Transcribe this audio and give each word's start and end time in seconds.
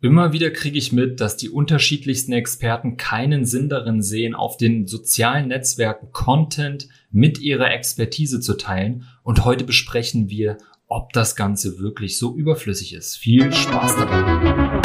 Immer 0.00 0.32
wieder 0.32 0.52
kriege 0.52 0.78
ich 0.78 0.92
mit, 0.92 1.20
dass 1.20 1.36
die 1.36 1.50
unterschiedlichsten 1.50 2.32
Experten 2.32 2.96
keinen 2.96 3.44
Sinn 3.44 3.68
darin 3.68 4.00
sehen, 4.00 4.36
auf 4.36 4.56
den 4.56 4.86
sozialen 4.86 5.48
Netzwerken 5.48 6.12
Content 6.12 6.88
mit 7.10 7.40
ihrer 7.40 7.72
Expertise 7.72 8.40
zu 8.40 8.56
teilen. 8.56 9.08
Und 9.24 9.44
heute 9.44 9.64
besprechen 9.64 10.30
wir, 10.30 10.58
ob 10.86 11.12
das 11.14 11.34
Ganze 11.34 11.80
wirklich 11.80 12.16
so 12.16 12.36
überflüssig 12.36 12.94
ist. 12.94 13.16
Viel 13.16 13.52
Spaß 13.52 13.96
dabei! 13.96 14.77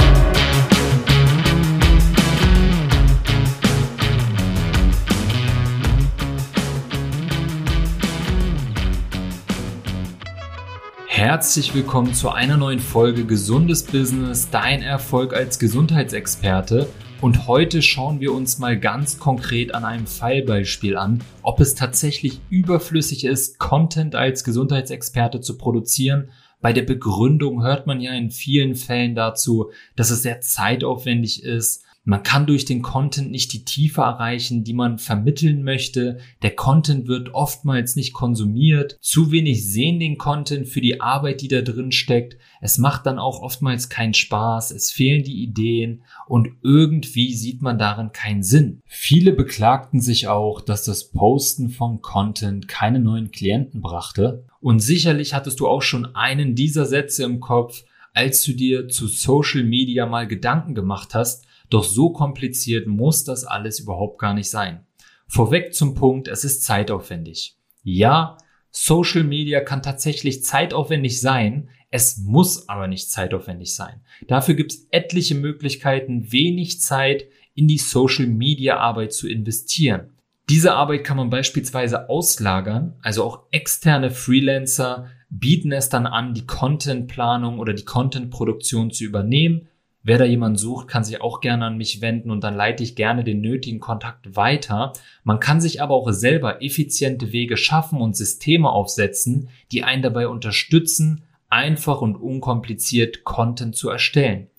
Herzlich 11.26 11.74
willkommen 11.74 12.13
zu 12.13 12.31
einer 12.31 12.58
neuen 12.58 12.81
Folge 12.81 13.24
Gesundes 13.24 13.83
Business, 13.83 14.49
dein 14.51 14.81
Erfolg 14.81 15.33
als 15.33 15.57
Gesundheitsexperte. 15.57 16.89
Und 17.21 17.48
heute 17.48 17.81
schauen 17.81 18.20
wir 18.20 18.34
uns 18.34 18.59
mal 18.59 18.77
ganz 18.77 19.20
konkret 19.20 19.73
an 19.73 19.85
einem 19.85 20.05
Fallbeispiel 20.05 20.98
an, 20.98 21.23
ob 21.41 21.62
es 21.62 21.75
tatsächlich 21.75 22.41
überflüssig 22.49 23.23
ist, 23.23 23.57
Content 23.57 24.15
als 24.15 24.43
Gesundheitsexperte 24.43 25.39
zu 25.39 25.57
produzieren. 25.57 26.29
Bei 26.59 26.73
der 26.73 26.81
Begründung 26.81 27.63
hört 27.63 27.87
man 27.87 28.01
ja 28.01 28.12
in 28.12 28.29
vielen 28.29 28.76
Fällen 28.76 29.15
dazu, 29.15 29.71
dass 29.95 30.09
es 30.09 30.23
sehr 30.23 30.41
zeitaufwendig 30.41 31.41
ist, 31.41 31.82
man 32.05 32.21
kann 32.21 32.45
durch 32.45 32.66
den 32.66 32.81
Content 32.81 33.31
nicht 33.31 33.53
die 33.53 33.63
Tiefe 33.63 34.02
erreichen, 34.02 34.66
die 34.66 34.73
man 34.73 34.99
vermitteln 34.99 35.63
möchte. 35.63 36.17
Der 36.41 36.53
Content 36.53 37.07
wird 37.07 37.34
oftmals 37.34 37.95
nicht 37.95 38.12
konsumiert. 38.12 38.98
Zu 38.99 39.31
wenig 39.31 39.66
sehen 39.71 40.02
den 40.02 40.17
Content 40.17 40.67
für 40.67 40.81
die 40.81 40.99
Arbeit, 40.99 41.39
die 41.39 41.48
da 41.48 41.62
drin 41.62 41.93
steckt. 41.93 42.38
Es 42.59 42.77
macht 42.77 43.05
dann 43.05 43.20
auch 43.20 43.41
oftmals 43.41 43.88
keinen 43.88 44.13
Spaß. 44.13 44.71
Es 44.71 44.91
fehlen 44.91 45.23
die 45.23 45.43
Ideen 45.43 46.03
und 46.27 46.49
irgendwie 46.62 47.34
sieht 47.35 47.62
man 47.62 47.77
darin 47.77 48.12
keinen 48.12 48.43
Sinn. 48.43 48.81
Viele 48.85 49.31
beklagten 49.31 50.01
sich 50.01 50.27
auch, 50.27 50.59
dass 50.59 50.84
das 50.84 51.09
Posten 51.09 51.70
von 51.70 52.01
Content 52.01 52.68
keine 52.68 52.99
neuen 52.99 53.31
Klienten 53.31 53.79
brachte. 53.79 54.46
Und 54.59 54.81
sicherlich 54.81 55.34
hattest 55.34 55.62
du 55.62 55.70
auch 55.70 55.81
schon 55.81 56.15
einen 56.15 56.54
dieser 56.54 56.85
Sätze 56.85 57.24
im 57.24 57.40
Kopf, 57.40 57.85
als 58.13 58.43
du 58.43 58.51
dir 58.51 58.90
zu 58.90 59.07
Social 59.07 59.63
Media 59.63 60.05
mal 60.05 60.27
Gedanken 60.27 60.76
gemacht 60.76 61.15
hast, 61.15 61.46
doch 61.69 61.83
so 61.83 62.11
kompliziert 62.11 62.87
muss 62.87 63.23
das 63.23 63.43
alles 63.45 63.79
überhaupt 63.79 64.19
gar 64.19 64.33
nicht 64.33 64.50
sein. 64.50 64.86
Vorweg 65.28 65.73
zum 65.73 65.95
Punkt, 65.95 66.28
es 66.28 66.44
ist 66.44 66.64
zeitaufwendig. 66.64 67.58
Ja, 67.83 68.38
Social 68.72 69.23
Media 69.23 69.61
kann 69.61 69.84
tatsächlich 69.84 70.44
zeitaufwendig 70.44 71.22
sein, 71.22 71.69
es 71.91 72.17
muss 72.17 72.69
aber 72.69 72.88
nicht 72.88 73.11
zeitaufwendig 73.11 73.75
sein. 73.75 74.02
Dafür 74.28 74.56
gibt 74.56 74.72
es 74.73 74.88
etliche 74.89 75.36
Möglichkeiten, 75.36 76.31
wenig 76.31 76.81
Zeit 76.81 77.25
in 77.53 77.67
die 77.67 77.78
Social 77.78 78.25
Media 78.25 78.78
Arbeit 78.78 79.14
zu 79.14 79.28
investieren. 79.28 80.09
Diese 80.50 80.73
Arbeit 80.73 81.03
kann 81.03 81.17
man 81.17 81.30
beispielsweise 81.30 82.09
auslagern, 82.09 82.95
also 83.02 83.23
auch 83.23 83.44
externe 83.52 84.09
Freelancer 84.09 85.08
bieten 85.30 85.72
es 85.72 85.89
dann 85.89 86.06
an, 86.06 86.34
die 86.34 86.45
Contentplanung 86.45 87.59
oder 87.59 87.73
die 87.73 87.86
Contentproduktion 87.86 88.91
zu 88.91 89.03
übernehmen 89.03 89.67
Wer 90.06 90.18
da 90.18 90.26
jemand 90.26 90.59
sucht, 90.59 90.90
kann 90.90 91.06
sich 91.06 91.22
auch 91.22 91.40
gerne 91.40 91.66
an 91.66 91.78
mich 91.78 92.02
wenden 92.02 92.30
und 92.30 92.44
dann 92.44 92.56
leite 92.56 92.84
ich 92.84 92.96
gerne 92.96 93.23
den 93.23 93.40
nötigen 93.40 93.80
Kontakt 93.80 94.36
weiter. 94.36 94.92
Man 95.23 95.40
kann 95.40 95.62
sich 95.62 95.82
aber 95.82 95.94
auch 95.94 96.12
selber 96.12 96.62
effiziente 96.62 97.32
Wege 97.32 97.56
schaffen 97.56 98.02
und 98.02 98.18
Systeme 98.18 98.70
aufsetzen, 98.70 99.48
die 99.72 99.84
einen 99.84 100.02
dabei 100.02 100.28
unterstützen, 100.28 101.24
einfach 101.50 102.02
und 102.02 102.18
unkompliziert 102.18 103.24
Content 103.24 103.78
zu 103.78 103.90
erstellen. 103.90 104.50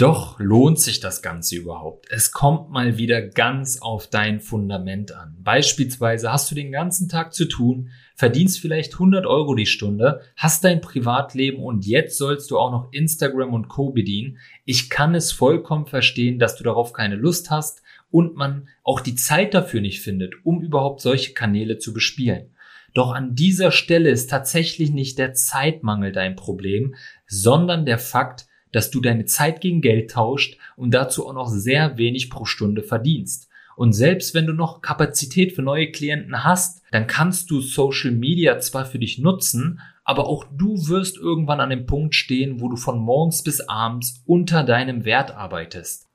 Doch 0.00 0.40
lohnt 0.40 0.80
sich 0.80 1.00
das 1.00 1.20
Ganze 1.20 1.56
überhaupt? 1.56 2.06
Es 2.08 2.32
kommt 2.32 2.70
mal 2.70 2.96
wieder 2.96 3.20
ganz 3.20 3.82
auf 3.82 4.06
dein 4.06 4.40
Fundament 4.40 5.12
an. 5.12 5.36
Beispielsweise 5.42 6.32
hast 6.32 6.50
du 6.50 6.54
den 6.54 6.72
ganzen 6.72 7.10
Tag 7.10 7.34
zu 7.34 7.44
tun, 7.44 7.90
verdienst 8.16 8.60
vielleicht 8.60 8.94
100 8.94 9.26
Euro 9.26 9.54
die 9.54 9.66
Stunde, 9.66 10.22
hast 10.36 10.64
dein 10.64 10.80
Privatleben 10.80 11.62
und 11.62 11.84
jetzt 11.84 12.16
sollst 12.16 12.50
du 12.50 12.58
auch 12.58 12.70
noch 12.70 12.88
Instagram 12.92 13.52
und 13.52 13.68
Co 13.68 13.90
bedienen. 13.90 14.38
Ich 14.64 14.88
kann 14.88 15.14
es 15.14 15.32
vollkommen 15.32 15.84
verstehen, 15.84 16.38
dass 16.38 16.56
du 16.56 16.64
darauf 16.64 16.94
keine 16.94 17.16
Lust 17.16 17.50
hast 17.50 17.82
und 18.10 18.36
man 18.36 18.68
auch 18.82 19.00
die 19.00 19.16
Zeit 19.16 19.52
dafür 19.52 19.82
nicht 19.82 20.00
findet, 20.00 20.32
um 20.44 20.62
überhaupt 20.62 21.02
solche 21.02 21.34
Kanäle 21.34 21.76
zu 21.76 21.92
bespielen. 21.92 22.54
Doch 22.94 23.12
an 23.12 23.34
dieser 23.34 23.70
Stelle 23.70 24.08
ist 24.08 24.30
tatsächlich 24.30 24.92
nicht 24.92 25.18
der 25.18 25.34
Zeitmangel 25.34 26.10
dein 26.10 26.36
Problem, 26.36 26.94
sondern 27.26 27.84
der 27.84 27.98
Fakt, 27.98 28.46
dass 28.72 28.90
du 28.90 29.00
deine 29.00 29.24
Zeit 29.24 29.60
gegen 29.60 29.80
Geld 29.80 30.10
tauscht 30.10 30.58
und 30.76 30.92
dazu 30.92 31.26
auch 31.26 31.32
noch 31.32 31.48
sehr 31.48 31.98
wenig 31.98 32.30
pro 32.30 32.44
Stunde 32.44 32.82
verdienst. 32.82 33.48
Und 33.76 33.92
selbst 33.92 34.34
wenn 34.34 34.46
du 34.46 34.52
noch 34.52 34.82
Kapazität 34.82 35.52
für 35.52 35.62
neue 35.62 35.90
Klienten 35.90 36.44
hast, 36.44 36.82
dann 36.90 37.06
kannst 37.06 37.50
du 37.50 37.60
Social 37.60 38.10
Media 38.10 38.58
zwar 38.58 38.84
für 38.84 38.98
dich 38.98 39.18
nutzen, 39.18 39.80
aber 40.04 40.26
auch 40.26 40.44
du 40.52 40.88
wirst 40.88 41.16
irgendwann 41.16 41.60
an 41.60 41.70
dem 41.70 41.86
Punkt 41.86 42.14
stehen, 42.14 42.60
wo 42.60 42.68
du 42.68 42.76
von 42.76 42.98
morgens 42.98 43.42
bis 43.42 43.60
abends 43.60 44.22
unter 44.26 44.64
deinem 44.64 45.04
Wert 45.04 45.30
arbeitest. 45.30 46.08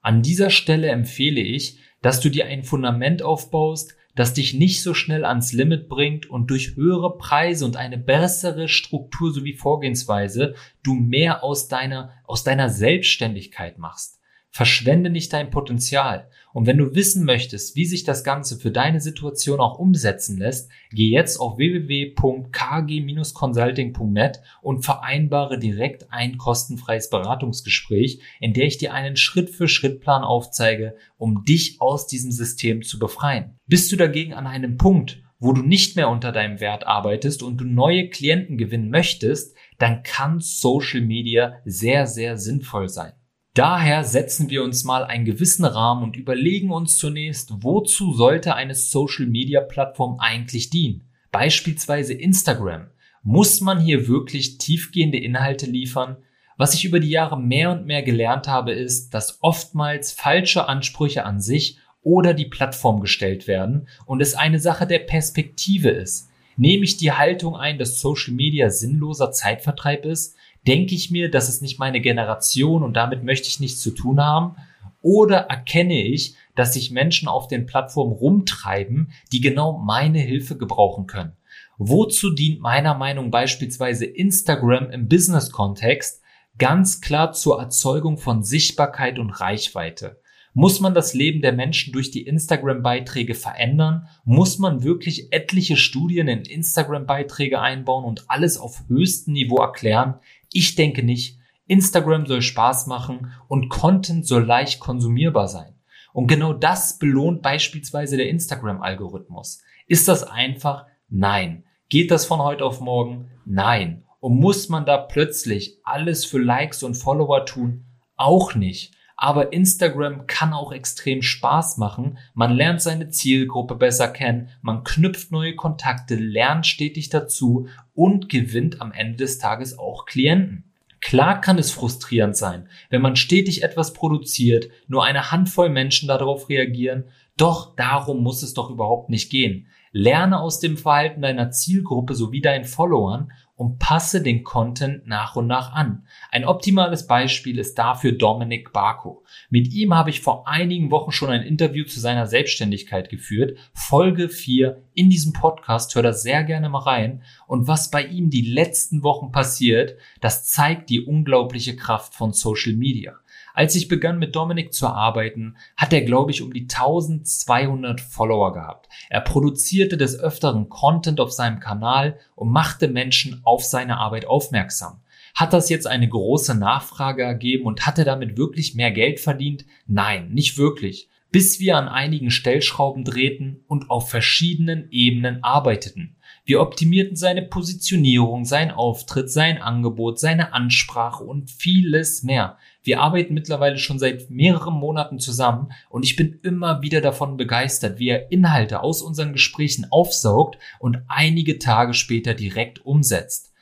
An 0.00 0.22
dieser 0.22 0.50
Stelle 0.50 0.88
empfehle 0.88 1.40
ich, 1.40 1.78
dass 2.02 2.20
du 2.20 2.28
dir 2.28 2.46
ein 2.46 2.64
Fundament 2.64 3.22
aufbaust, 3.22 3.94
das 4.14 4.34
dich 4.34 4.54
nicht 4.54 4.82
so 4.82 4.94
schnell 4.94 5.24
ans 5.24 5.52
Limit 5.52 5.88
bringt 5.88 6.26
und 6.28 6.50
durch 6.50 6.76
höhere 6.76 7.16
Preise 7.16 7.64
und 7.64 7.76
eine 7.76 7.98
bessere 7.98 8.68
Struktur 8.68 9.32
sowie 9.32 9.54
Vorgehensweise 9.54 10.54
du 10.82 10.94
mehr 10.94 11.42
aus 11.42 11.68
deiner, 11.68 12.12
aus 12.24 12.44
deiner 12.44 12.68
Selbstständigkeit 12.68 13.78
machst. 13.78 14.21
Verschwende 14.54 15.08
nicht 15.08 15.32
dein 15.32 15.50
Potenzial. 15.50 16.28
Und 16.52 16.66
wenn 16.66 16.76
du 16.76 16.94
wissen 16.94 17.24
möchtest, 17.24 17.74
wie 17.74 17.86
sich 17.86 18.04
das 18.04 18.22
Ganze 18.22 18.58
für 18.58 18.70
deine 18.70 19.00
Situation 19.00 19.60
auch 19.60 19.78
umsetzen 19.78 20.36
lässt, 20.36 20.70
geh 20.90 21.08
jetzt 21.08 21.38
auf 21.38 21.56
www.kg-consulting.net 21.56 24.42
und 24.60 24.84
vereinbare 24.84 25.58
direkt 25.58 26.12
ein 26.12 26.36
kostenfreies 26.36 27.08
Beratungsgespräch, 27.08 28.20
in 28.40 28.52
der 28.52 28.66
ich 28.66 28.76
dir 28.76 28.92
einen 28.92 29.16
Schritt-für-Schritt-Plan 29.16 30.22
aufzeige, 30.22 30.96
um 31.16 31.46
dich 31.46 31.80
aus 31.80 32.06
diesem 32.06 32.30
System 32.30 32.82
zu 32.82 32.98
befreien. 32.98 33.58
Bist 33.66 33.90
du 33.90 33.96
dagegen 33.96 34.34
an 34.34 34.46
einem 34.46 34.76
Punkt, 34.76 35.22
wo 35.38 35.54
du 35.54 35.62
nicht 35.62 35.96
mehr 35.96 36.10
unter 36.10 36.30
deinem 36.30 36.60
Wert 36.60 36.86
arbeitest 36.86 37.42
und 37.42 37.56
du 37.56 37.64
neue 37.64 38.10
Klienten 38.10 38.58
gewinnen 38.58 38.90
möchtest, 38.90 39.56
dann 39.78 40.02
kann 40.02 40.40
Social 40.40 41.00
Media 41.00 41.54
sehr, 41.64 42.06
sehr 42.06 42.36
sinnvoll 42.36 42.90
sein. 42.90 43.14
Daher 43.54 44.04
setzen 44.04 44.48
wir 44.48 44.62
uns 44.62 44.84
mal 44.84 45.04
einen 45.04 45.26
gewissen 45.26 45.66
Rahmen 45.66 46.02
und 46.02 46.16
überlegen 46.16 46.70
uns 46.70 46.96
zunächst, 46.96 47.52
wozu 47.62 48.14
sollte 48.14 48.54
eine 48.54 48.74
Social-Media-Plattform 48.74 50.18
eigentlich 50.20 50.70
dienen? 50.70 51.04
Beispielsweise 51.32 52.14
Instagram. 52.14 52.86
Muss 53.22 53.60
man 53.60 53.78
hier 53.78 54.08
wirklich 54.08 54.56
tiefgehende 54.56 55.18
Inhalte 55.18 55.66
liefern? 55.66 56.16
Was 56.56 56.72
ich 56.72 56.86
über 56.86 56.98
die 56.98 57.10
Jahre 57.10 57.38
mehr 57.38 57.72
und 57.72 57.84
mehr 57.84 58.02
gelernt 58.02 58.48
habe, 58.48 58.72
ist, 58.72 59.12
dass 59.12 59.42
oftmals 59.42 60.12
falsche 60.12 60.66
Ansprüche 60.66 61.26
an 61.26 61.38
sich 61.38 61.76
oder 62.02 62.32
die 62.32 62.46
Plattform 62.46 63.00
gestellt 63.00 63.46
werden 63.46 63.86
und 64.06 64.22
es 64.22 64.34
eine 64.34 64.60
Sache 64.60 64.86
der 64.86 65.00
Perspektive 65.00 65.90
ist. 65.90 66.30
Nehme 66.56 66.84
ich 66.84 66.96
die 66.96 67.12
Haltung 67.12 67.54
ein, 67.56 67.78
dass 67.78 68.00
Social 68.00 68.32
Media 68.32 68.70
sinnloser 68.70 69.30
Zeitvertreib 69.30 70.06
ist, 70.06 70.36
denke 70.66 70.94
ich 70.94 71.10
mir, 71.10 71.30
das 71.30 71.48
ist 71.48 71.62
nicht 71.62 71.78
meine 71.78 72.00
Generation 72.00 72.82
und 72.82 72.94
damit 72.94 73.24
möchte 73.24 73.48
ich 73.48 73.60
nichts 73.60 73.80
zu 73.80 73.90
tun 73.90 74.20
haben? 74.20 74.56
Oder 75.00 75.38
erkenne 75.48 76.00
ich, 76.02 76.36
dass 76.54 76.74
sich 76.74 76.90
Menschen 76.90 77.28
auf 77.28 77.48
den 77.48 77.66
Plattformen 77.66 78.12
rumtreiben, 78.12 79.12
die 79.32 79.40
genau 79.40 79.78
meine 79.78 80.20
Hilfe 80.20 80.56
gebrauchen 80.56 81.06
können? 81.06 81.32
Wozu 81.78 82.30
dient 82.30 82.60
meiner 82.60 82.94
Meinung 82.94 83.30
beispielsweise 83.30 84.04
Instagram 84.04 84.90
im 84.90 85.08
Business-Kontext? 85.08 86.22
Ganz 86.58 87.00
klar 87.00 87.32
zur 87.32 87.60
Erzeugung 87.60 88.18
von 88.18 88.44
Sichtbarkeit 88.44 89.18
und 89.18 89.30
Reichweite. 89.30 90.20
Muss 90.54 90.80
man 90.80 90.92
das 90.92 91.14
Leben 91.14 91.40
der 91.40 91.52
Menschen 91.52 91.94
durch 91.94 92.10
die 92.10 92.26
Instagram-Beiträge 92.26 93.34
verändern? 93.34 94.06
Muss 94.24 94.58
man 94.58 94.82
wirklich 94.82 95.32
etliche 95.32 95.78
Studien 95.78 96.28
in 96.28 96.42
Instagram-Beiträge 96.42 97.58
einbauen 97.58 98.04
und 98.04 98.28
alles 98.28 98.58
auf 98.58 98.82
höchstem 98.86 99.32
Niveau 99.32 99.56
erklären? 99.56 100.16
Ich 100.52 100.74
denke 100.74 101.02
nicht. 101.02 101.38
Instagram 101.66 102.26
soll 102.26 102.42
Spaß 102.42 102.86
machen 102.86 103.32
und 103.48 103.68
Content 103.68 104.26
soll 104.26 104.44
leicht 104.44 104.80
konsumierbar 104.80 105.48
sein. 105.48 105.74
Und 106.12 106.26
genau 106.26 106.52
das 106.52 106.98
belohnt 106.98 107.42
beispielsweise 107.42 108.16
der 108.16 108.28
Instagram-Algorithmus. 108.28 109.62
Ist 109.86 110.08
das 110.08 110.24
einfach? 110.24 110.86
Nein. 111.08 111.64
Geht 111.88 112.10
das 112.10 112.26
von 112.26 112.40
heute 112.40 112.64
auf 112.64 112.80
morgen? 112.80 113.30
Nein. 113.44 114.04
Und 114.20 114.38
muss 114.38 114.68
man 114.68 114.86
da 114.86 114.98
plötzlich 114.98 115.78
alles 115.84 116.24
für 116.24 116.38
Likes 116.38 116.82
und 116.82 116.94
Follower 116.94 117.44
tun? 117.46 117.86
Auch 118.16 118.54
nicht. 118.54 118.94
Aber 119.22 119.52
Instagram 119.52 120.26
kann 120.26 120.52
auch 120.52 120.72
extrem 120.72 121.22
Spaß 121.22 121.78
machen. 121.78 122.18
Man 122.34 122.56
lernt 122.56 122.82
seine 122.82 123.08
Zielgruppe 123.08 123.76
besser 123.76 124.08
kennen, 124.08 124.48
man 124.62 124.82
knüpft 124.82 125.30
neue 125.30 125.54
Kontakte, 125.54 126.16
lernt 126.16 126.66
stetig 126.66 127.08
dazu 127.08 127.68
und 127.94 128.28
gewinnt 128.28 128.80
am 128.80 128.90
Ende 128.90 129.18
des 129.18 129.38
Tages 129.38 129.78
auch 129.78 130.06
Klienten. 130.06 130.64
Klar 131.00 131.40
kann 131.40 131.56
es 131.56 131.70
frustrierend 131.70 132.36
sein, 132.36 132.68
wenn 132.90 133.00
man 133.00 133.14
stetig 133.14 133.62
etwas 133.62 133.92
produziert, 133.92 134.70
nur 134.88 135.04
eine 135.04 135.30
Handvoll 135.30 135.68
Menschen 135.68 136.08
darauf 136.08 136.48
reagieren, 136.48 137.04
doch 137.36 137.76
darum 137.76 138.24
muss 138.24 138.42
es 138.42 138.54
doch 138.54 138.70
überhaupt 138.70 139.08
nicht 139.08 139.30
gehen. 139.30 139.68
Lerne 139.92 140.40
aus 140.40 140.58
dem 140.58 140.76
Verhalten 140.76 141.22
deiner 141.22 141.52
Zielgruppe 141.52 142.16
sowie 142.16 142.40
deinen 142.40 142.64
Followern 142.64 143.30
und 143.62 143.78
passe 143.78 144.24
den 144.24 144.42
Content 144.42 145.06
nach 145.06 145.36
und 145.36 145.46
nach 145.46 145.72
an. 145.72 146.04
Ein 146.32 146.44
optimales 146.44 147.06
Beispiel 147.06 147.60
ist 147.60 147.78
dafür 147.78 148.10
Dominik 148.10 148.72
Barko. 148.72 149.22
Mit 149.50 149.72
ihm 149.72 149.94
habe 149.94 150.10
ich 150.10 150.20
vor 150.20 150.48
einigen 150.48 150.90
Wochen 150.90 151.12
schon 151.12 151.30
ein 151.30 151.44
Interview 151.44 151.84
zu 151.84 152.00
seiner 152.00 152.26
Selbstständigkeit 152.26 153.08
geführt. 153.08 153.56
Folge 153.72 154.28
4 154.28 154.82
in 154.94 155.10
diesem 155.10 155.32
Podcast, 155.32 155.94
hör 155.94 156.02
da 156.02 156.12
sehr 156.12 156.42
gerne 156.42 156.70
mal 156.70 156.80
rein. 156.80 157.22
Und 157.46 157.68
was 157.68 157.92
bei 157.92 158.02
ihm 158.04 158.30
die 158.30 158.42
letzten 158.42 159.04
Wochen 159.04 159.30
passiert, 159.30 159.96
das 160.20 160.44
zeigt 160.50 160.90
die 160.90 161.00
unglaubliche 161.00 161.76
Kraft 161.76 162.16
von 162.16 162.32
Social 162.32 162.72
Media. 162.72 163.14
Als 163.54 163.74
ich 163.74 163.88
begann 163.88 164.18
mit 164.18 164.34
Dominik 164.34 164.72
zu 164.72 164.86
arbeiten, 164.86 165.56
hat 165.76 165.92
er, 165.92 166.02
glaube 166.02 166.30
ich, 166.30 166.42
um 166.42 166.52
die 166.52 166.62
1200 166.62 168.00
Follower 168.00 168.52
gehabt. 168.52 168.88
Er 169.10 169.20
produzierte 169.20 169.96
des 169.96 170.18
Öfteren 170.18 170.68
Content 170.68 171.20
auf 171.20 171.32
seinem 171.32 171.60
Kanal 171.60 172.18
und 172.34 172.50
machte 172.50 172.88
Menschen 172.88 173.40
auf 173.44 173.64
seine 173.64 173.98
Arbeit 173.98 174.26
aufmerksam. 174.26 175.00
Hat 175.34 175.52
das 175.52 175.68
jetzt 175.68 175.86
eine 175.86 176.08
große 176.08 176.54
Nachfrage 176.54 177.22
ergeben 177.22 177.64
und 177.64 177.86
hat 177.86 177.98
er 177.98 178.04
damit 178.04 178.36
wirklich 178.36 178.74
mehr 178.74 178.90
Geld 178.90 179.20
verdient? 179.20 179.64
Nein, 179.86 180.30
nicht 180.30 180.58
wirklich. 180.58 181.08
Bis 181.30 181.60
wir 181.60 181.78
an 181.78 181.88
einigen 181.88 182.30
Stellschrauben 182.30 183.04
drehten 183.04 183.64
und 183.66 183.90
auf 183.90 184.10
verschiedenen 184.10 184.88
Ebenen 184.90 185.42
arbeiteten. 185.42 186.16
Wir 186.44 186.60
optimierten 186.60 187.16
seine 187.16 187.42
Positionierung, 187.42 188.44
sein 188.44 188.70
Auftritt, 188.70 189.30
sein 189.30 189.62
Angebot, 189.62 190.18
seine 190.18 190.52
Ansprache 190.52 191.22
und 191.22 191.50
vieles 191.50 192.22
mehr. 192.22 192.58
Wir 192.82 193.00
arbeiten 193.00 193.34
mittlerweile 193.34 193.78
schon 193.78 193.98
seit 193.98 194.28
mehreren 194.30 194.74
Monaten 194.74 195.18
zusammen 195.20 195.72
und 195.88 196.04
ich 196.04 196.16
bin 196.16 196.40
immer 196.42 196.82
wieder 196.82 197.00
davon 197.00 197.36
begeistert, 197.36 197.98
wie 197.98 198.08
er 198.08 198.32
Inhalte 198.32 198.82
aus 198.82 199.02
unseren 199.02 199.32
Gesprächen 199.32 199.86
aufsaugt 199.90 200.58
und 200.80 201.02
einige 201.06 201.58
Tage 201.58 201.94
später 201.94 202.34
direkt 202.34 202.84
umsetzt. 202.84 203.52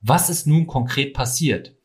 Was 0.00 0.30
ist 0.30 0.46
nun 0.46 0.66
konkret 0.66 1.12
passiert? 1.12 1.76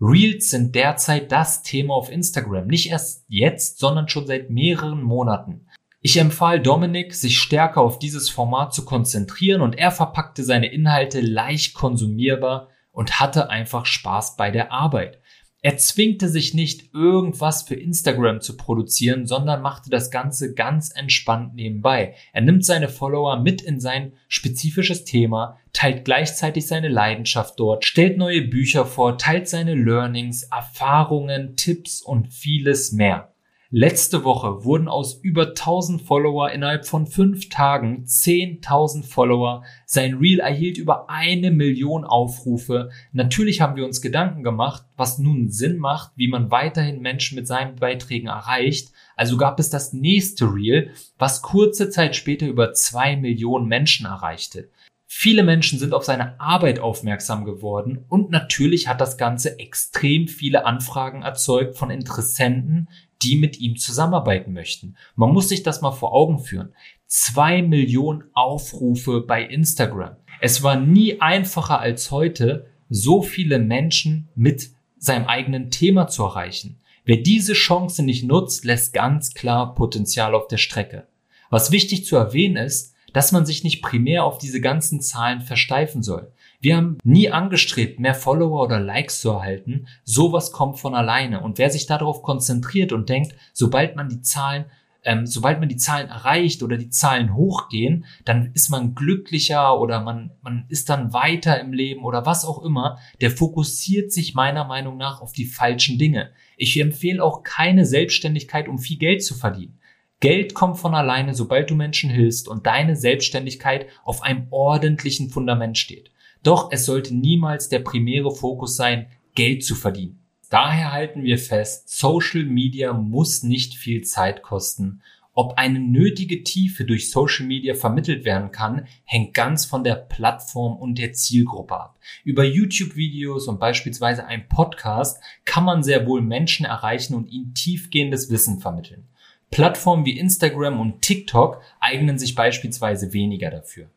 Reels 0.00 0.50
sind 0.50 0.74
derzeit 0.74 1.32
das 1.32 1.62
Thema 1.62 1.94
auf 1.94 2.10
Instagram. 2.10 2.66
Nicht 2.66 2.90
erst 2.90 3.24
jetzt, 3.28 3.78
sondern 3.78 4.08
schon 4.08 4.26
seit 4.26 4.48
mehreren 4.48 5.02
Monaten. 5.02 5.66
Ich 6.00 6.16
empfahl 6.16 6.60
Dominik, 6.60 7.12
sich 7.12 7.38
stärker 7.38 7.80
auf 7.80 7.98
dieses 7.98 8.30
Format 8.30 8.72
zu 8.72 8.84
konzentrieren 8.84 9.60
und 9.60 9.76
er 9.76 9.90
verpackte 9.90 10.44
seine 10.44 10.72
Inhalte 10.72 11.20
leicht 11.20 11.74
konsumierbar 11.74 12.68
und 12.92 13.18
hatte 13.18 13.50
einfach 13.50 13.84
Spaß 13.84 14.36
bei 14.36 14.52
der 14.52 14.72
Arbeit. 14.72 15.20
Er 15.60 15.76
zwingte 15.76 16.28
sich 16.28 16.54
nicht, 16.54 16.94
irgendwas 16.94 17.62
für 17.62 17.74
Instagram 17.74 18.40
zu 18.40 18.56
produzieren, 18.56 19.26
sondern 19.26 19.60
machte 19.60 19.90
das 19.90 20.12
Ganze 20.12 20.54
ganz 20.54 20.92
entspannt 20.94 21.54
nebenbei. 21.54 22.14
Er 22.32 22.42
nimmt 22.42 22.64
seine 22.64 22.88
Follower 22.88 23.40
mit 23.40 23.60
in 23.60 23.80
sein 23.80 24.12
spezifisches 24.28 25.04
Thema, 25.04 25.58
teilt 25.72 26.04
gleichzeitig 26.04 26.68
seine 26.68 26.88
Leidenschaft 26.88 27.58
dort, 27.58 27.84
stellt 27.84 28.18
neue 28.18 28.42
Bücher 28.42 28.86
vor, 28.86 29.18
teilt 29.18 29.48
seine 29.48 29.74
Learnings, 29.74 30.44
Erfahrungen, 30.44 31.56
Tipps 31.56 32.02
und 32.02 32.32
vieles 32.32 32.92
mehr. 32.92 33.34
Letzte 33.70 34.24
Woche 34.24 34.64
wurden 34.64 34.88
aus 34.88 35.20
über 35.20 35.48
1000 35.48 36.00
Follower 36.00 36.50
innerhalb 36.50 36.86
von 36.86 37.06
fünf 37.06 37.50
Tagen 37.50 38.06
10.000 38.06 39.04
Follower. 39.04 39.62
Sein 39.84 40.14
Reel 40.14 40.40
erhielt 40.40 40.78
über 40.78 41.10
eine 41.10 41.50
Million 41.50 42.06
Aufrufe. 42.06 42.88
Natürlich 43.12 43.60
haben 43.60 43.76
wir 43.76 43.84
uns 43.84 44.00
Gedanken 44.00 44.42
gemacht, 44.42 44.86
was 44.96 45.18
nun 45.18 45.50
Sinn 45.50 45.76
macht, 45.76 46.12
wie 46.16 46.28
man 46.28 46.50
weiterhin 46.50 47.02
Menschen 47.02 47.36
mit 47.36 47.46
seinen 47.46 47.76
Beiträgen 47.76 48.28
erreicht. 48.28 48.90
Also 49.16 49.36
gab 49.36 49.60
es 49.60 49.68
das 49.68 49.92
nächste 49.92 50.46
Reel, 50.46 50.92
was 51.18 51.42
kurze 51.42 51.90
Zeit 51.90 52.16
später 52.16 52.46
über 52.46 52.72
zwei 52.72 53.16
Millionen 53.16 53.68
Menschen 53.68 54.06
erreichte. 54.06 54.70
Viele 55.10 55.42
Menschen 55.42 55.78
sind 55.78 55.94
auf 55.94 56.04
seine 56.04 56.38
Arbeit 56.38 56.80
aufmerksam 56.80 57.46
geworden 57.46 58.04
und 58.08 58.30
natürlich 58.30 58.88
hat 58.88 59.00
das 59.00 59.16
Ganze 59.16 59.58
extrem 59.58 60.28
viele 60.28 60.66
Anfragen 60.66 61.22
erzeugt 61.22 61.76
von 61.76 61.90
Interessenten, 61.90 62.88
die 63.22 63.36
mit 63.36 63.58
ihm 63.58 63.76
zusammenarbeiten 63.76 64.52
möchten. 64.52 64.96
Man 65.16 65.32
muss 65.32 65.48
sich 65.48 65.62
das 65.62 65.80
mal 65.80 65.92
vor 65.92 66.12
Augen 66.12 66.38
führen. 66.38 66.72
Zwei 67.06 67.62
Millionen 67.62 68.24
Aufrufe 68.34 69.20
bei 69.20 69.42
Instagram. 69.42 70.16
Es 70.40 70.62
war 70.62 70.76
nie 70.76 71.20
einfacher 71.20 71.80
als 71.80 72.10
heute, 72.10 72.66
so 72.88 73.22
viele 73.22 73.58
Menschen 73.58 74.28
mit 74.34 74.70
seinem 74.98 75.26
eigenen 75.26 75.70
Thema 75.70 76.06
zu 76.08 76.22
erreichen. 76.22 76.80
Wer 77.04 77.18
diese 77.18 77.54
Chance 77.54 78.02
nicht 78.02 78.24
nutzt, 78.24 78.64
lässt 78.64 78.92
ganz 78.92 79.32
klar 79.32 79.74
Potenzial 79.74 80.34
auf 80.34 80.48
der 80.48 80.58
Strecke. 80.58 81.06
Was 81.50 81.72
wichtig 81.72 82.04
zu 82.04 82.16
erwähnen 82.16 82.56
ist, 82.56 82.94
dass 83.12 83.32
man 83.32 83.46
sich 83.46 83.64
nicht 83.64 83.82
primär 83.82 84.24
auf 84.24 84.38
diese 84.38 84.60
ganzen 84.60 85.00
Zahlen 85.00 85.40
versteifen 85.40 86.02
soll. 86.02 86.30
Wir 86.60 86.76
haben 86.76 86.98
nie 87.04 87.30
angestrebt, 87.30 88.00
mehr 88.00 88.14
Follower 88.14 88.64
oder 88.64 88.80
Likes 88.80 89.20
zu 89.20 89.30
erhalten. 89.30 89.86
Sowas 90.04 90.50
kommt 90.50 90.80
von 90.80 90.94
alleine. 90.94 91.40
Und 91.40 91.58
wer 91.58 91.70
sich 91.70 91.86
darauf 91.86 92.22
konzentriert 92.22 92.92
und 92.92 93.08
denkt, 93.08 93.34
sobald 93.52 93.94
man 93.94 94.08
die 94.08 94.22
Zahlen 94.22 94.66
ähm, 95.04 95.26
sobald 95.26 95.60
man 95.60 95.68
die 95.68 95.76
Zahlen 95.76 96.08
erreicht 96.08 96.62
oder 96.62 96.76
die 96.76 96.90
Zahlen 96.90 97.34
hochgehen, 97.34 98.04
dann 98.24 98.50
ist 98.54 98.68
man 98.68 98.94
glücklicher 98.94 99.80
oder 99.80 100.00
man, 100.00 100.32
man 100.42 100.66
ist 100.68 100.90
dann 100.90 101.12
weiter 101.12 101.60
im 101.60 101.72
Leben 101.72 102.04
oder 102.04 102.26
was 102.26 102.44
auch 102.44 102.62
immer, 102.62 102.98
der 103.20 103.30
fokussiert 103.30 104.12
sich 104.12 104.34
meiner 104.34 104.64
Meinung 104.64 104.96
nach 104.96 105.22
auf 105.22 105.32
die 105.32 105.46
falschen 105.46 105.98
Dinge. 105.98 106.30
Ich 106.56 106.78
empfehle 106.78 107.22
auch 107.22 107.42
keine 107.42 107.86
Selbstständigkeit, 107.86 108.68
um 108.68 108.78
viel 108.78 108.98
Geld 108.98 109.24
zu 109.24 109.34
verdienen. 109.34 109.78
Geld 110.20 110.52
kommt 110.52 110.78
von 110.78 110.94
alleine, 110.96 111.32
sobald 111.32 111.70
du 111.70 111.76
Menschen 111.76 112.10
hilfst 112.10 112.48
und 112.48 112.66
deine 112.66 112.96
Selbstständigkeit 112.96 113.86
auf 114.04 114.22
einem 114.22 114.48
ordentlichen 114.50 115.30
Fundament 115.30 115.78
steht. 115.78 116.10
Doch 116.42 116.70
es 116.72 116.86
sollte 116.86 117.14
niemals 117.14 117.68
der 117.68 117.80
primäre 117.80 118.34
Fokus 118.34 118.76
sein, 118.76 119.06
Geld 119.34 119.64
zu 119.64 119.74
verdienen. 119.74 120.20
Daher 120.50 120.92
halten 120.92 121.22
wir 121.22 121.38
fest, 121.38 121.90
Social 121.90 122.44
Media 122.44 122.92
muss 122.92 123.42
nicht 123.42 123.74
viel 123.74 124.02
Zeit 124.02 124.42
kosten. 124.42 125.02
Ob 125.34 125.56
eine 125.56 125.78
nötige 125.78 126.42
Tiefe 126.42 126.84
durch 126.84 127.10
Social 127.10 127.46
Media 127.46 127.74
vermittelt 127.74 128.24
werden 128.24 128.50
kann, 128.50 128.88
hängt 129.04 129.34
ganz 129.34 129.66
von 129.66 129.84
der 129.84 129.94
Plattform 129.94 130.76
und 130.76 130.98
der 130.98 131.12
Zielgruppe 131.12 131.78
ab. 131.78 131.98
Über 132.24 132.44
YouTube-Videos 132.44 133.46
und 133.46 133.60
beispielsweise 133.60 134.26
ein 134.26 134.48
Podcast 134.48 135.22
kann 135.44 135.64
man 135.64 135.84
sehr 135.84 136.06
wohl 136.06 136.22
Menschen 136.22 136.66
erreichen 136.66 137.14
und 137.14 137.30
ihnen 137.30 137.54
tiefgehendes 137.54 138.30
Wissen 138.30 138.58
vermitteln. 138.58 139.06
Plattformen 139.50 140.04
wie 140.04 140.18
Instagram 140.18 140.80
und 140.80 141.02
TikTok 141.02 141.62
eignen 141.78 142.18
sich 142.18 142.34
beispielsweise 142.34 143.12
weniger 143.12 143.50
dafür. 143.50 143.90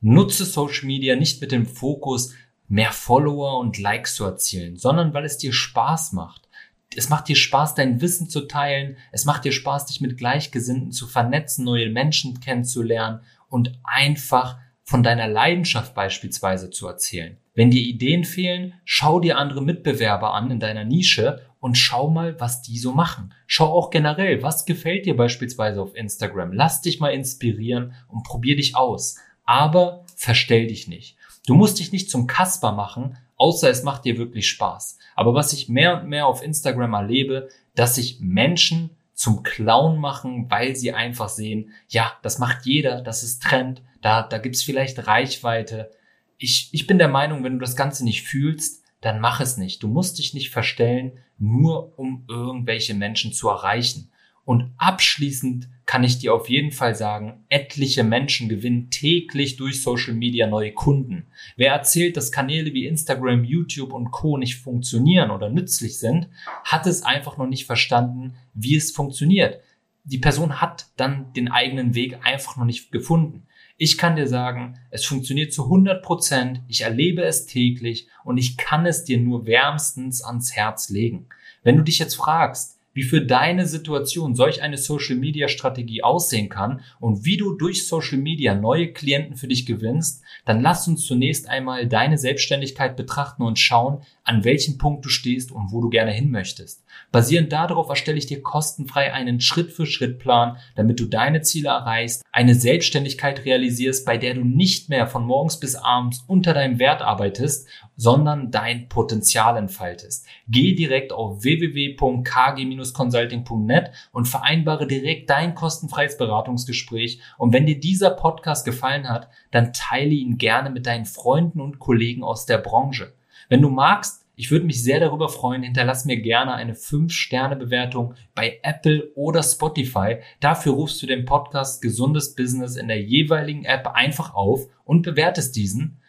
Nutze 0.00 0.44
Social 0.44 0.86
Media 0.86 1.16
nicht 1.16 1.40
mit 1.40 1.52
dem 1.52 1.66
Fokus, 1.66 2.34
mehr 2.68 2.92
Follower 2.92 3.58
und 3.58 3.78
Likes 3.78 4.14
zu 4.14 4.24
erzielen, 4.24 4.76
sondern 4.76 5.12
weil 5.12 5.24
es 5.24 5.38
dir 5.38 5.52
Spaß 5.52 6.12
macht. 6.12 6.48
Es 6.96 7.08
macht 7.08 7.28
dir 7.28 7.36
Spaß, 7.36 7.74
dein 7.74 8.00
Wissen 8.00 8.28
zu 8.28 8.42
teilen. 8.48 8.96
Es 9.12 9.24
macht 9.24 9.44
dir 9.44 9.52
Spaß, 9.52 9.86
dich 9.86 10.00
mit 10.00 10.16
Gleichgesinnten 10.16 10.92
zu 10.92 11.06
vernetzen, 11.06 11.64
neue 11.64 11.90
Menschen 11.90 12.40
kennenzulernen 12.40 13.20
und 13.48 13.78
einfach 13.84 14.58
von 14.82 15.02
deiner 15.02 15.28
Leidenschaft 15.28 15.94
beispielsweise 15.94 16.70
zu 16.70 16.88
erzählen. 16.88 17.36
Wenn 17.54 17.70
dir 17.70 17.82
Ideen 17.82 18.24
fehlen, 18.24 18.74
schau 18.84 19.20
dir 19.20 19.38
andere 19.38 19.62
Mitbewerber 19.62 20.34
an 20.34 20.50
in 20.50 20.60
deiner 20.60 20.84
Nische 20.84 21.42
und 21.60 21.76
schau 21.76 22.08
mal, 22.10 22.40
was 22.40 22.62
die 22.62 22.78
so 22.78 22.92
machen. 22.92 23.34
Schau 23.46 23.66
auch 23.66 23.90
generell, 23.90 24.42
was 24.42 24.64
gefällt 24.64 25.06
dir 25.06 25.16
beispielsweise 25.16 25.82
auf 25.82 25.94
Instagram. 25.94 26.52
Lass 26.52 26.80
dich 26.80 27.00
mal 27.00 27.10
inspirieren 27.10 27.92
und 28.08 28.24
probier 28.24 28.56
dich 28.56 28.76
aus. 28.76 29.16
Aber 29.50 30.04
verstell 30.14 30.68
dich 30.68 30.86
nicht. 30.86 31.16
Du 31.44 31.56
musst 31.56 31.80
dich 31.80 31.90
nicht 31.90 32.08
zum 32.08 32.28
Kasper 32.28 32.70
machen, 32.70 33.16
außer 33.34 33.68
es 33.68 33.82
macht 33.82 34.04
dir 34.04 34.16
wirklich 34.16 34.48
Spaß. 34.48 34.96
Aber 35.16 35.34
was 35.34 35.52
ich 35.52 35.68
mehr 35.68 36.00
und 36.00 36.08
mehr 36.08 36.28
auf 36.28 36.40
Instagram 36.40 36.94
erlebe, 36.94 37.48
dass 37.74 37.96
sich 37.96 38.20
Menschen 38.20 38.90
zum 39.12 39.42
Clown 39.42 39.98
machen, 39.98 40.48
weil 40.52 40.76
sie 40.76 40.92
einfach 40.92 41.28
sehen, 41.28 41.72
ja, 41.88 42.12
das 42.22 42.38
macht 42.38 42.64
jeder, 42.64 43.02
das 43.02 43.24
ist 43.24 43.42
Trend, 43.42 43.82
da, 44.02 44.22
da 44.22 44.38
gibt's 44.38 44.62
vielleicht 44.62 45.08
Reichweite. 45.08 45.90
Ich, 46.38 46.68
ich 46.70 46.86
bin 46.86 46.98
der 46.98 47.08
Meinung, 47.08 47.42
wenn 47.42 47.54
du 47.54 47.64
das 47.64 47.74
Ganze 47.74 48.04
nicht 48.04 48.22
fühlst, 48.22 48.84
dann 49.00 49.18
mach 49.18 49.40
es 49.40 49.56
nicht. 49.56 49.82
Du 49.82 49.88
musst 49.88 50.20
dich 50.20 50.32
nicht 50.32 50.50
verstellen, 50.50 51.18
nur 51.38 51.98
um 51.98 52.24
irgendwelche 52.28 52.94
Menschen 52.94 53.32
zu 53.32 53.48
erreichen. 53.48 54.12
Und 54.50 54.72
abschließend 54.78 55.68
kann 55.86 56.02
ich 56.02 56.18
dir 56.18 56.34
auf 56.34 56.48
jeden 56.48 56.72
Fall 56.72 56.96
sagen, 56.96 57.44
etliche 57.48 58.02
Menschen 58.02 58.48
gewinnen 58.48 58.90
täglich 58.90 59.54
durch 59.54 59.80
Social 59.80 60.12
Media 60.12 60.48
neue 60.48 60.72
Kunden. 60.72 61.28
Wer 61.56 61.70
erzählt, 61.70 62.16
dass 62.16 62.32
Kanäle 62.32 62.74
wie 62.74 62.86
Instagram, 62.86 63.44
YouTube 63.44 63.92
und 63.92 64.10
Co 64.10 64.38
nicht 64.38 64.56
funktionieren 64.56 65.30
oder 65.30 65.50
nützlich 65.50 66.00
sind, 66.00 66.26
hat 66.64 66.88
es 66.88 67.04
einfach 67.04 67.38
noch 67.38 67.46
nicht 67.46 67.64
verstanden, 67.64 68.34
wie 68.52 68.74
es 68.74 68.90
funktioniert. 68.90 69.60
Die 70.02 70.18
Person 70.18 70.60
hat 70.60 70.88
dann 70.96 71.32
den 71.34 71.48
eigenen 71.52 71.94
Weg 71.94 72.18
einfach 72.24 72.56
noch 72.56 72.64
nicht 72.64 72.90
gefunden. 72.90 73.46
Ich 73.76 73.98
kann 73.98 74.16
dir 74.16 74.26
sagen, 74.26 74.80
es 74.90 75.04
funktioniert 75.04 75.52
zu 75.52 75.62
100 75.62 76.02
Prozent, 76.02 76.60
ich 76.66 76.80
erlebe 76.80 77.22
es 77.22 77.46
täglich 77.46 78.08
und 78.24 78.36
ich 78.36 78.56
kann 78.56 78.84
es 78.84 79.04
dir 79.04 79.18
nur 79.18 79.46
wärmstens 79.46 80.24
ans 80.24 80.56
Herz 80.56 80.88
legen. 80.88 81.28
Wenn 81.62 81.76
du 81.76 81.84
dich 81.84 82.00
jetzt 82.00 82.16
fragst, 82.16 82.79
wie 82.92 83.02
für 83.02 83.20
deine 83.20 83.66
Situation 83.66 84.34
solch 84.34 84.62
eine 84.62 84.76
Social 84.76 85.16
Media 85.16 85.48
Strategie 85.48 86.02
aussehen 86.02 86.48
kann 86.48 86.80
und 86.98 87.24
wie 87.24 87.36
du 87.36 87.56
durch 87.56 87.86
Social 87.86 88.18
Media 88.18 88.54
neue 88.54 88.92
Klienten 88.92 89.36
für 89.36 89.48
dich 89.48 89.66
gewinnst, 89.66 90.22
dann 90.44 90.60
lass 90.60 90.88
uns 90.88 91.06
zunächst 91.06 91.48
einmal 91.48 91.86
deine 91.86 92.18
Selbstständigkeit 92.18 92.96
betrachten 92.96 93.42
und 93.42 93.58
schauen, 93.58 94.02
an 94.24 94.44
welchem 94.44 94.78
Punkt 94.78 95.04
du 95.04 95.08
stehst 95.08 95.52
und 95.52 95.72
wo 95.72 95.80
du 95.80 95.88
gerne 95.88 96.12
hin 96.12 96.30
möchtest. 96.30 96.84
Basierend 97.12 97.52
darauf 97.52 97.88
erstelle 97.88 98.18
ich 98.18 98.26
dir 98.26 98.42
kostenfrei 98.42 99.12
einen 99.12 99.40
Schritt-für-Schritt-Plan, 99.40 100.58
damit 100.76 101.00
du 101.00 101.06
deine 101.06 101.42
Ziele 101.42 101.68
erreichst, 101.68 102.22
eine 102.32 102.54
Selbstständigkeit 102.54 103.44
realisierst, 103.44 104.06
bei 104.06 104.18
der 104.18 104.34
du 104.34 104.44
nicht 104.44 104.88
mehr 104.88 105.06
von 105.06 105.24
morgens 105.24 105.58
bis 105.58 105.74
abends 105.74 106.24
unter 106.26 106.54
deinem 106.54 106.78
Wert 106.78 107.02
arbeitest, 107.02 107.68
sondern 108.00 108.50
dein 108.50 108.88
Potenzial 108.88 109.56
entfaltest. 109.58 110.26
Geh 110.48 110.74
direkt 110.74 111.12
auf 111.12 111.42
www.kg-consulting.net 111.42 113.90
und 114.10 114.26
vereinbare 114.26 114.86
direkt 114.86 115.28
dein 115.28 115.54
kostenfreies 115.54 116.16
Beratungsgespräch. 116.16 117.20
Und 117.36 117.52
wenn 117.52 117.66
dir 117.66 117.78
dieser 117.78 118.08
Podcast 118.08 118.64
gefallen 118.64 119.06
hat, 119.06 119.28
dann 119.50 119.74
teile 119.74 120.14
ihn 120.14 120.38
gerne 120.38 120.70
mit 120.70 120.86
deinen 120.86 121.04
Freunden 121.04 121.60
und 121.60 121.78
Kollegen 121.78 122.22
aus 122.22 122.46
der 122.46 122.56
Branche. 122.56 123.12
Wenn 123.50 123.60
du 123.60 123.68
magst, 123.68 124.24
ich 124.34 124.50
würde 124.50 124.64
mich 124.64 124.82
sehr 124.82 125.00
darüber 125.00 125.28
freuen. 125.28 125.62
Hinterlass 125.62 126.06
mir 126.06 126.22
gerne 126.22 126.54
eine 126.54 126.72
5-Sterne-Bewertung 126.72 128.14
bei 128.34 128.60
Apple 128.62 129.10
oder 129.14 129.42
Spotify. 129.42 130.20
Dafür 130.40 130.72
rufst 130.72 131.02
du 131.02 131.06
den 131.06 131.26
Podcast 131.26 131.82
Gesundes 131.82 132.34
Business 132.34 132.76
in 132.76 132.88
der 132.88 133.02
jeweiligen 133.02 133.66
App 133.66 133.88
einfach 133.88 134.32
auf 134.32 134.68
und 134.86 135.02
bewertest 135.02 135.54
diesen. 135.54 136.00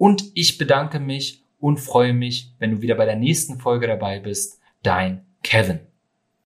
Und 0.00 0.32
ich 0.34 0.56
bedanke 0.56 0.98
mich 0.98 1.39
und 1.60 1.78
freue 1.78 2.12
mich, 2.12 2.52
wenn 2.58 2.72
du 2.72 2.82
wieder 2.82 2.94
bei 2.96 3.04
der 3.04 3.16
nächsten 3.16 3.58
Folge 3.58 3.86
dabei 3.86 4.18
bist. 4.18 4.60
Dein 4.82 5.26
Kevin. 5.42 5.89